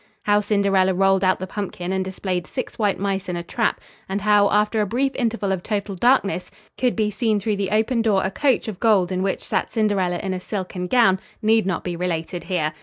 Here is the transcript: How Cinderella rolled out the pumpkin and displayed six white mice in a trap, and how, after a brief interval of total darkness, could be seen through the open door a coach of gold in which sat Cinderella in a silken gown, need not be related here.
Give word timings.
How 0.23 0.39
Cinderella 0.39 0.95
rolled 0.95 1.23
out 1.23 1.37
the 1.37 1.45
pumpkin 1.45 1.91
and 1.93 2.03
displayed 2.03 2.47
six 2.47 2.79
white 2.79 2.97
mice 2.97 3.29
in 3.29 3.35
a 3.35 3.43
trap, 3.43 3.79
and 4.09 4.21
how, 4.21 4.49
after 4.49 4.81
a 4.81 4.87
brief 4.87 5.11
interval 5.13 5.51
of 5.51 5.61
total 5.61 5.93
darkness, 5.93 6.49
could 6.75 6.95
be 6.95 7.11
seen 7.11 7.39
through 7.39 7.57
the 7.57 7.69
open 7.69 8.01
door 8.01 8.23
a 8.23 8.31
coach 8.31 8.67
of 8.67 8.79
gold 8.79 9.11
in 9.11 9.21
which 9.21 9.43
sat 9.43 9.71
Cinderella 9.71 10.17
in 10.17 10.33
a 10.33 10.39
silken 10.39 10.87
gown, 10.87 11.19
need 11.43 11.67
not 11.67 11.83
be 11.83 11.95
related 11.95 12.45
here. 12.45 12.73